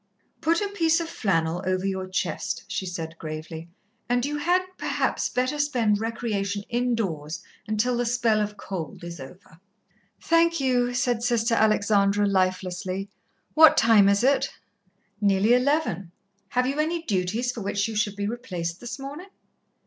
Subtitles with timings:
[0.41, 3.69] "Put a piece of flannel over your chest," she said gravely,
[4.09, 9.59] "and you had, perhaps, better spend recreation indoors until the spell of cold is over."
[10.19, 13.09] "Thank you," said Sister Alexandra lifelessly.
[13.53, 14.49] "What time is it?"
[15.21, 16.11] "Nearly eleven.
[16.49, 19.29] Have you any duties for which you should be replaced this morning?"